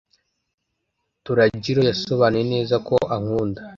Torajiro 1.25 1.81
yasobanuye 1.89 2.43
neza 2.53 2.75
ko 2.87 2.95
ankunda. 3.15 3.61